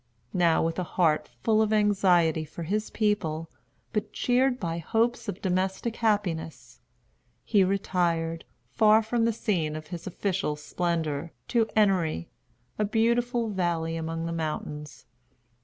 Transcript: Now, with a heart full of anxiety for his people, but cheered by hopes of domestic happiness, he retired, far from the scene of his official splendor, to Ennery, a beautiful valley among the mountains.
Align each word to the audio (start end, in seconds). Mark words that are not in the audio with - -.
Now, 0.33 0.65
with 0.65 0.79
a 0.79 0.83
heart 0.97 1.29
full 1.43 1.61
of 1.61 1.71
anxiety 1.71 2.43
for 2.43 2.63
his 2.63 2.89
people, 2.89 3.51
but 3.93 4.11
cheered 4.11 4.59
by 4.59 4.79
hopes 4.79 5.27
of 5.29 5.43
domestic 5.43 5.97
happiness, 5.97 6.79
he 7.45 7.63
retired, 7.63 8.43
far 8.71 9.03
from 9.03 9.25
the 9.25 9.31
scene 9.31 9.75
of 9.75 9.89
his 9.93 10.07
official 10.07 10.55
splendor, 10.55 11.33
to 11.49 11.65
Ennery, 11.77 12.29
a 12.79 12.83
beautiful 12.83 13.51
valley 13.51 13.95
among 13.95 14.25
the 14.25 14.31
mountains. 14.31 15.05